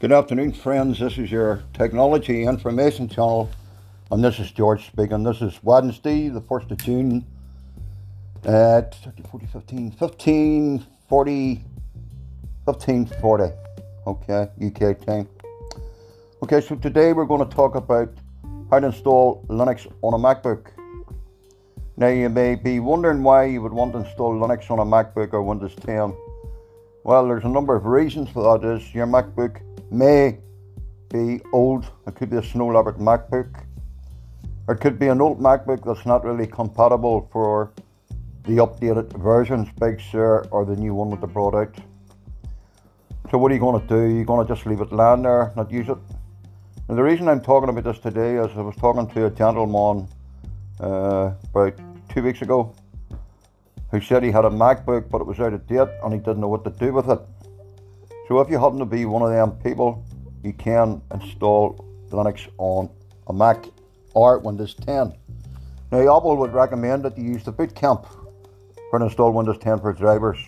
[0.00, 1.00] Good afternoon, friends.
[1.00, 3.50] This is your technology information channel,
[4.12, 5.24] and this is George speaking.
[5.24, 7.26] This is Wednesday, the 1st of June
[8.44, 8.94] at
[9.28, 11.64] 40, 15, 15, 40,
[12.64, 13.44] 15, 40.
[14.06, 15.28] Okay, UK time.
[16.44, 18.08] Okay, so today we're going to talk about
[18.70, 20.68] how to install Linux on a MacBook.
[21.96, 25.32] Now, you may be wondering why you would want to install Linux on a MacBook
[25.32, 26.14] or Windows 10.
[27.02, 28.64] Well, there's a number of reasons for that.
[28.64, 30.38] Is your MacBook may
[31.10, 31.90] be old.
[32.06, 33.64] It could be a Snow Leopard MacBook.
[34.68, 37.72] It could be an old MacBook that's not really compatible for
[38.44, 41.74] the updated versions, Big Sur, or the new one that they brought out.
[43.30, 44.14] So what are you going to do?
[44.14, 45.98] You're going to just leave it lying there, not use it.
[46.88, 50.08] And the reason I'm talking about this today is I was talking to a gentleman
[50.80, 52.74] uh, about two weeks ago
[53.90, 56.40] who said he had a MacBook but it was out of date and he didn't
[56.40, 57.20] know what to do with it.
[58.28, 60.04] So if you happen to be one of them people,
[60.44, 62.90] you can install Linux on
[63.26, 63.64] a Mac
[64.12, 65.14] or Windows 10.
[65.90, 68.06] Now Apple would recommend that you use the Boot Camp
[68.90, 70.38] for install Windows 10 for drivers.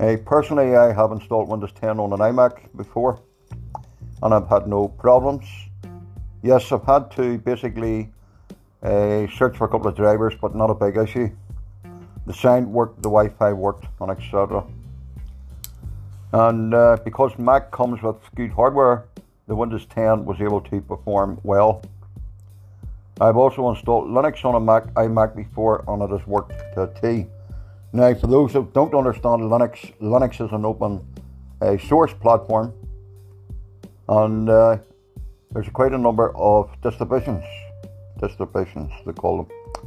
[0.00, 3.20] Uh, personally, I have installed Windows 10 on an iMac before
[4.20, 5.46] and I've had no problems.
[6.42, 8.12] Yes, I've had to basically
[8.82, 11.30] uh, search for a couple of drivers, but not a big issue.
[12.26, 14.64] The sound worked, the Wi Fi worked, and etc.
[16.34, 19.04] And uh, because Mac comes with good hardware,
[19.46, 21.80] the Windows 10 was able to perform well.
[23.20, 27.00] I've also installed Linux on a Mac iMac before and it has worked to a
[27.00, 27.26] T.
[27.92, 31.06] Now, for those who don't understand Linux, Linux is an open
[31.62, 32.74] uh, source platform
[34.08, 34.78] and uh,
[35.52, 37.44] there's quite a number of distributions,
[38.20, 39.78] distributions they call them.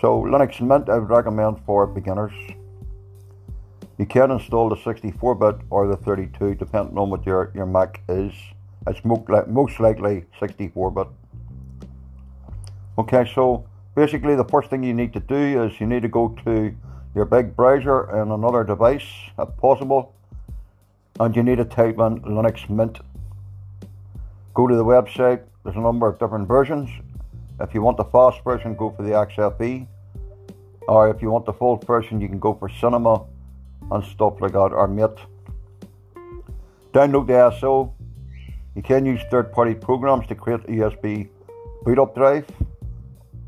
[0.00, 2.34] So Linux Mint I would recommend for beginners.
[3.98, 8.32] You can install the 64-bit or the 32 depending on what your, your Mac is.
[8.86, 11.06] It's most likely 64-bit.
[12.98, 16.36] Okay, so basically the first thing you need to do is you need to go
[16.44, 16.74] to
[17.14, 19.06] your big browser and another device
[19.38, 20.14] if possible
[21.18, 23.00] and you need to type in Linux Mint.
[24.52, 26.90] Go to the website, there's a number of different versions.
[27.60, 29.86] If you want the fast version, go for the XFE.
[30.86, 33.22] Or if you want the full version, you can go for Cinnamon
[33.90, 35.18] and stuff like that are mate.
[36.92, 37.92] Download the ISO.
[38.74, 41.28] You can use third party programs to create a USB
[41.84, 42.46] boot up drive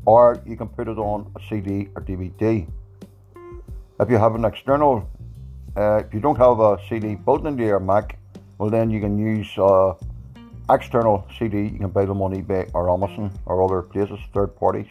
[0.05, 2.67] or you can put it on a CD or DVD.
[3.99, 5.07] If you have an external,
[5.75, 8.17] uh, if you don't have a CD built into your Mac,
[8.57, 9.93] well then you can use uh,
[10.69, 11.63] external CD.
[11.63, 14.87] You can buy them on eBay or Amazon or other places, third parties.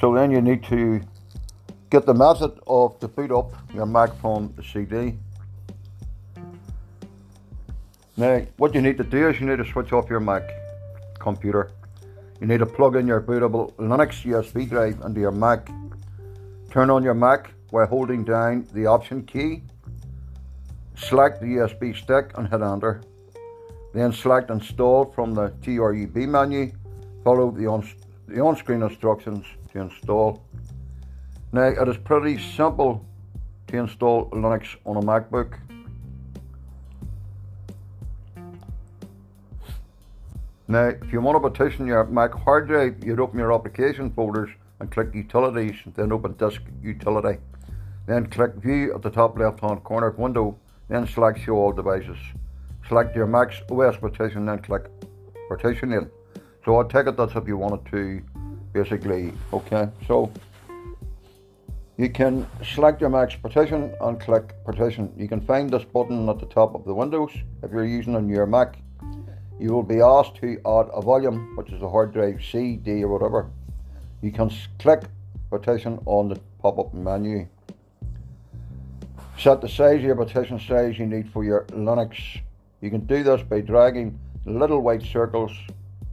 [0.00, 1.00] So then you need to
[1.96, 5.16] Get the method of to boot up your Mac from the CD.
[8.18, 10.42] Now, what you need to do is you need to switch off your Mac
[11.18, 11.70] computer.
[12.38, 15.70] You need to plug in your bootable Linux USB drive into your Mac.
[16.70, 19.62] Turn on your Mac while holding down the Option key.
[20.96, 23.00] Select the USB stick and hit Enter.
[23.94, 26.72] Then select Install from the GRUB menu.
[27.24, 27.88] Follow the on,
[28.28, 30.42] the on-screen instructions to install.
[31.56, 33.02] Now, it is pretty simple
[33.68, 35.58] to install Linux on a MacBook.
[40.68, 44.50] Now, if you want to partition your Mac hard drive, you'd open your application folders
[44.80, 47.40] and click Utilities, then open Disk Utility.
[48.04, 50.58] Then click View at the top left hand corner of window,
[50.90, 52.18] then select Show All Devices.
[52.86, 54.90] Select your Mac's OS partition, then click
[55.48, 56.10] Partition in.
[56.66, 58.22] So I take it that's if you wanted to
[58.74, 60.30] basically, okay, so
[61.98, 65.10] you can select your Mac's partition and click partition.
[65.16, 67.30] You can find this button at the top of the windows
[67.62, 68.76] if you're using on your Mac.
[69.58, 73.02] You will be asked to add a volume, which is a hard drive C, D,
[73.02, 73.50] or whatever.
[74.20, 75.04] You can click
[75.48, 77.46] partition on the pop up menu.
[79.38, 82.18] Set the size of your partition size you need for your Linux.
[82.82, 85.52] You can do this by dragging little white circles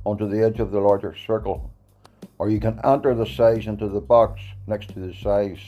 [0.06, 1.73] onto the edge of the larger circle
[2.40, 5.60] or you can enter the size into the box next to the size.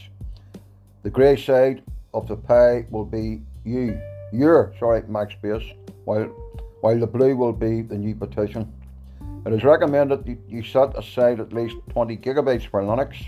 [1.04, 1.84] The grey side
[2.14, 4.00] of the pie will be you,
[4.32, 5.64] your sorry Mac space,
[6.06, 6.30] while
[6.82, 8.72] while the blue will be the new partition.
[9.46, 13.26] It is recommended that you set aside at least 20 gigabytes for Linux.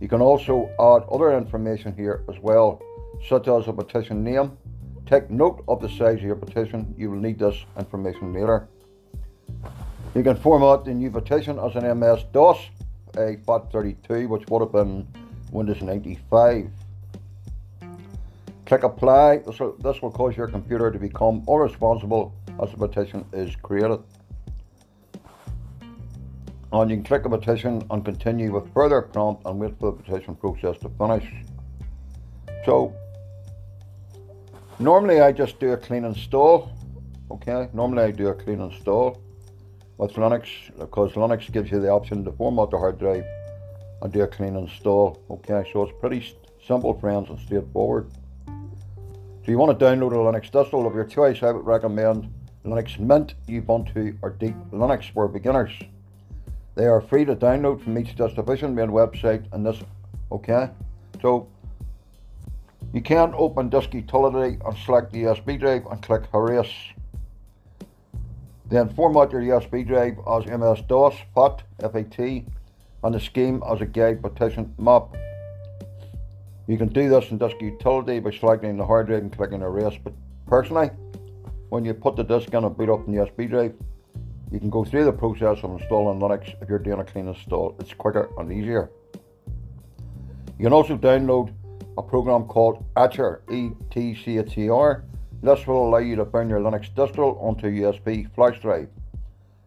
[0.00, 2.80] You can also add other information here as well,
[3.28, 4.56] such as a partition name.
[5.06, 8.68] Take note of the size of your partition, you will need this information later.
[10.14, 12.58] You can format the new partition as an MS DOS,
[13.14, 15.06] a FAT32, which would have been
[15.52, 16.70] Windows 95.
[18.64, 19.38] Click apply.
[19.38, 22.32] This will, this will cause your computer to become unresponsible
[22.62, 24.00] as the partition is created.
[26.72, 30.02] And you can click a petition and continue with further prompt and wait for the
[30.02, 31.30] petition process to finish.
[32.64, 32.94] So
[34.78, 36.72] normally I just do a clean install.
[37.30, 39.22] Okay, normally I do a clean install
[39.98, 40.46] with Linux
[40.78, 43.24] because Linux gives you the option to format the hard drive
[44.00, 45.20] and do a clean install.
[45.28, 46.34] Okay, so it's pretty
[46.66, 48.10] simple, friends, and straightforward.
[48.46, 51.42] So you want to download a Linux distro of your choice.
[51.42, 52.32] I would recommend
[52.64, 55.72] Linux Mint, Ubuntu, or Deep Linux for beginners.
[56.76, 59.80] They are free to download from each distribution main website and this.
[60.30, 60.70] Okay,
[61.20, 61.48] so
[62.92, 66.92] you can open Disk Utility and select the USB drive and click Erase.
[68.68, 72.18] Then format your USB drive as MS-DOS, FAT, FAT,
[73.04, 75.16] and the scheme as a GUID partition map.
[76.66, 79.98] You can do this in Disk Utility by selecting the hard drive and clicking Erase,
[80.04, 80.12] but
[80.46, 80.90] personally,
[81.70, 83.74] when you put the disk in and boot up the USB drive,
[84.50, 87.76] you can go through the process of installing Linux if you're doing a clean install.
[87.78, 88.90] It's quicker and easier.
[90.58, 91.52] You can also download
[91.96, 95.04] a program called Etcher, E-T-C-H-E-R.
[95.42, 98.88] This will allow you to burn your Linux distro onto USB flash drive.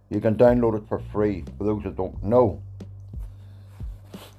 [0.10, 2.62] You can download it for free, for those that don't know.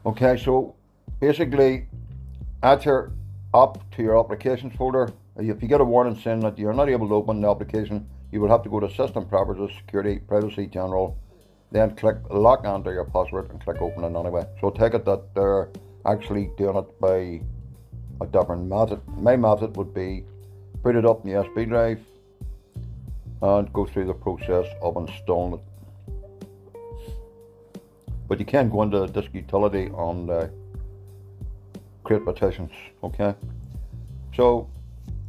[0.05, 0.75] Okay, so
[1.21, 1.87] basically,
[2.63, 3.13] add your
[3.55, 5.09] app to your applications folder.
[5.39, 8.07] Uh, if you get a warning saying that you're not able to open the application,
[8.31, 11.17] you will have to go to System Properties, Security, Privacy, General,
[11.71, 14.45] then click Lock Enter your password and click Open it anyway.
[14.61, 15.71] So take it that they're
[16.05, 17.41] actually doing it by
[18.21, 19.01] a different method.
[19.17, 20.25] My method would be
[20.83, 22.01] put it up in the USB drive
[23.41, 25.61] and go through the process of installing it.
[28.29, 30.47] But you can go into disk utility and uh,
[32.05, 33.35] create partitions, Okay,
[34.35, 34.69] so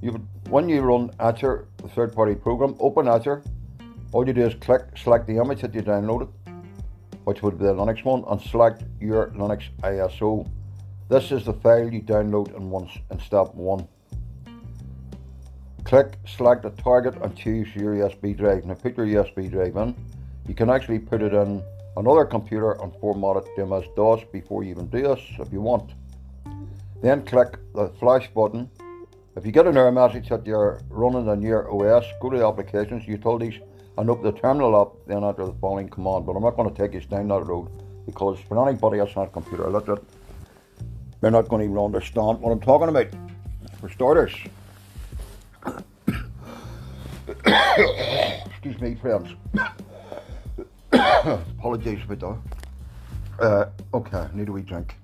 [0.01, 0.11] you
[0.49, 3.43] when you run Etcher, the third-party program, open Etcher.
[4.11, 6.29] All you do is click, select the image that you downloaded,
[7.23, 10.47] which would be the Linux one, and select your Linux ISO.
[11.09, 13.87] This is the file you download in in step one.
[15.93, 18.65] Click, select a target, and choose your USB drive.
[18.65, 19.95] Now put your USB drive in.
[20.47, 21.61] You can actually put it in
[21.97, 25.91] another computer and format it to MS-DOS before you even do this if you want.
[27.03, 28.71] Then click the flash button.
[29.35, 32.47] If you get an error message that you're running on your OS, go to the
[32.47, 33.61] applications, utilities,
[33.99, 36.25] and open the terminal up, then enter the following command.
[36.25, 37.69] But I'm not going to take you down that road
[38.07, 39.99] because for anybody on a computer, at
[41.21, 43.09] they're not going to even understand what I'm talking about.
[43.79, 44.33] For starters,
[48.45, 49.29] excuse me, friends.
[50.91, 53.43] Apologies about that.
[53.43, 54.95] Uh, okay, need a wee drink.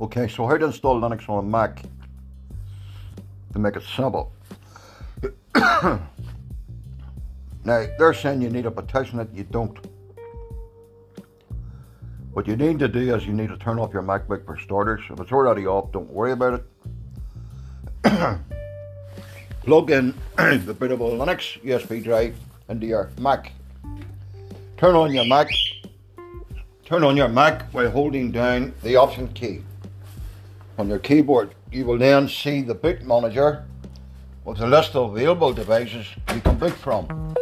[0.00, 1.82] Okay, so how to install Linux on a Mac
[3.52, 4.32] to make it simple.
[5.54, 6.00] now,
[7.64, 9.78] they're saying you need a petition that you don't.
[12.32, 15.00] What you need to do is you need to turn off your MacBook for starters.
[15.10, 16.62] If it's already off, don't worry about
[18.04, 18.40] it.
[19.68, 22.34] Plug in the bootable Linux USB drive
[22.70, 23.52] into your Mac.
[24.78, 25.50] Turn on your Mac.
[26.86, 29.60] Turn on your Mac while holding down the Option key
[30.78, 31.54] on your keyboard.
[31.70, 33.66] You will then see the boot manager
[34.46, 37.34] with a list of available devices you can boot from.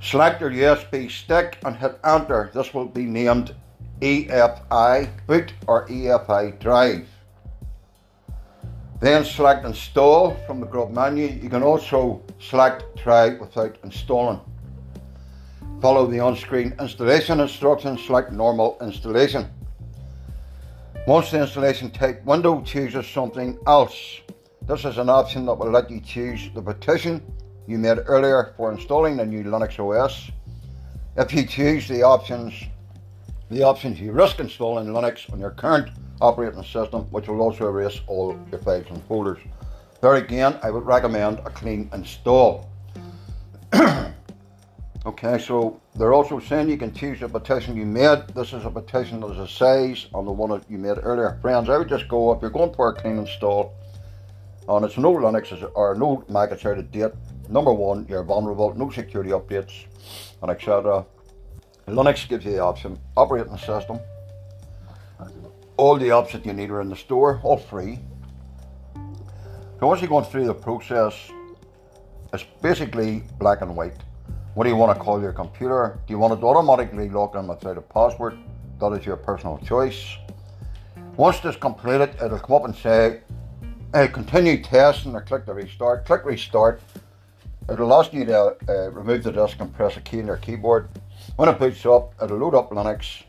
[0.00, 2.50] Select your USB stick and hit enter.
[2.52, 3.54] This will be named
[4.00, 7.06] EFI boot or EFI drive.
[9.00, 11.26] Then select install from the grub menu.
[11.26, 14.40] You can also select try without installing.
[15.82, 19.50] Follow the on-screen installation instructions, select normal installation.
[21.06, 24.20] Once the installation type window chooses something else,
[24.62, 27.22] this is an option that will let you choose the partition
[27.66, 30.30] you made earlier for installing the new Linux OS.
[31.16, 32.54] If you choose the options,
[33.50, 38.00] the options you risk installing Linux on your current operating system, which will also erase
[38.06, 39.38] all your files and folders.
[40.00, 42.70] There again, I would recommend a clean install.
[45.06, 48.28] okay, so they're also saying you can choose a petition you made.
[48.34, 51.38] This is a petition that is a size on the one that you made earlier.
[51.42, 53.74] Friends, I would just go if you're going for a clean install
[54.68, 57.12] and it's no Linux or no Mac, of date
[57.48, 59.86] Number one, you're vulnerable, no security updates,
[60.42, 61.06] and etc.
[61.86, 64.00] Linux gives you the option, operating system.
[65.78, 67.98] All the apps that you need are in the store, all free.
[69.78, 71.14] So once you're going through the process,
[72.32, 73.96] it's basically black and white.
[74.54, 75.98] What do you want to call your computer?
[76.06, 78.38] Do you want it to automatically log in without a password?
[78.80, 80.16] That is your personal choice.
[81.18, 83.20] Once this completed, it'll come up and say,
[83.92, 86.06] uh, continue testing or click the restart.
[86.06, 86.80] Click restart.
[87.70, 90.88] It'll ask you to uh, remove the disk and press a key on your keyboard.
[91.36, 93.24] When it boots up, it'll load up Linux.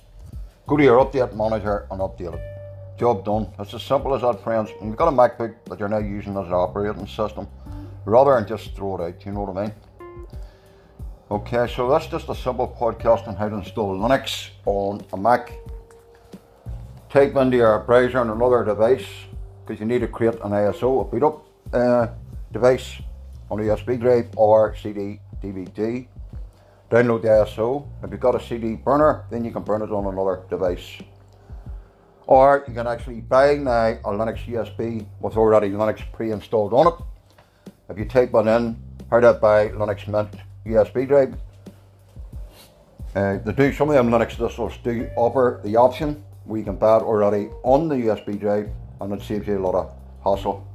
[0.67, 2.99] Go to your update manager and update it.
[2.99, 3.47] Job done.
[3.57, 4.69] It's as simple as that, friends.
[4.81, 7.47] And you've got a MacBook that you're now using as an operating system,
[8.03, 9.25] rather than just throw it out.
[9.25, 9.73] You know what I mean?
[11.31, 15.53] Okay, so that's just a simple podcast on how to install Linux on a Mac.
[17.09, 19.07] Type into your browser on another device
[19.65, 22.07] because you need to create an ISO, a boot up uh,
[22.51, 23.01] device
[23.49, 26.07] on a USB drive or CD DVD.
[26.89, 27.85] Download the ISO.
[28.01, 31.01] If you've got a CD burner, then you can burn it on another device.
[32.25, 36.93] Or you can actually buy now a Linux USB with already Linux pre-installed on it.
[37.89, 40.29] If you type one in, how to buy Linux Mint
[40.65, 41.35] USB drive.
[43.15, 46.75] Uh, they do some of them Linux distros do offer the option where you can
[46.75, 48.69] buy it already on the USB drive
[49.01, 50.65] and it saves you a lot of hassle.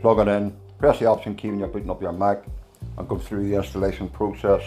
[0.00, 2.44] Plug it in, press the option key when you're booting up your Mac
[2.96, 4.62] and go through the installation process.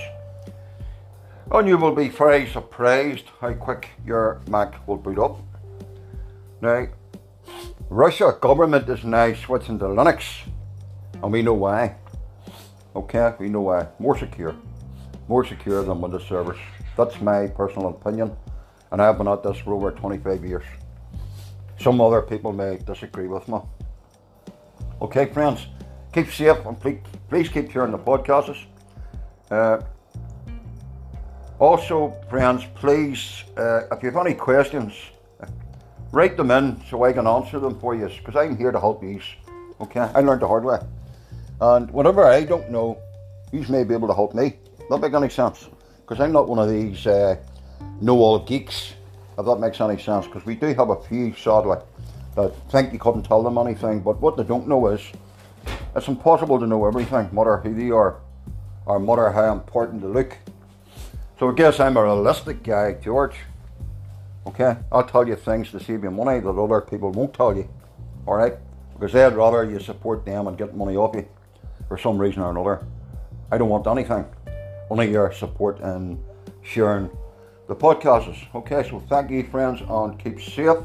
[1.52, 5.40] And you will be very surprised how quick your Mac will boot up.
[6.62, 6.88] Now,
[7.90, 10.24] Russia government is now switching to Linux
[11.22, 11.96] and we know why.
[12.96, 13.88] Okay, we know why.
[14.00, 14.56] More secure
[15.32, 16.60] more secure than Windows servers.
[16.98, 18.36] That's my personal opinion,
[18.92, 20.66] and I've been at this for over 25 years.
[21.80, 23.60] Some other people may disagree with me.
[25.02, 25.68] Okay, friends,
[26.14, 26.78] keep safe and
[27.30, 28.66] please, keep hearing the podcasts.
[29.50, 29.80] Uh,
[31.62, 34.94] also, friends, please, uh, if you have any questions,
[36.12, 39.04] write them in so I can answer them for you because I'm here to help
[39.04, 39.22] you.
[39.80, 40.80] Okay, I learned the hard way.
[41.62, 42.98] And whatever I don't know,
[43.52, 44.56] you may be able to help me.
[44.90, 45.70] That make any sense?
[45.98, 47.36] Because I'm not one of these uh,
[48.02, 48.96] know-all geeks.
[49.38, 51.78] If that makes any sense, because we do have a few, sadly,
[52.36, 54.00] that think you couldn't tell them anything.
[54.00, 55.02] But what they don't know is,
[55.96, 58.18] it's impossible to know everything, matter who they are,
[58.88, 60.38] or matter how important they look.
[61.42, 63.34] So I guess I'm a realistic guy, George.
[64.46, 67.68] Okay, I'll tell you things to save you money that other people won't tell you.
[68.28, 68.54] All right,
[68.94, 71.28] because they'd rather you support them and get money off you
[71.88, 72.86] for some reason or another.
[73.52, 74.24] I don't want anything
[74.92, 76.24] only your support and
[76.62, 77.10] sharing
[77.68, 78.46] the podcasts.
[78.54, 80.78] Okay, so thank you, friends, and keep safe.